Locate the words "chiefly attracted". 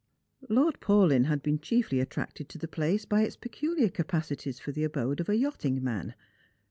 1.59-2.49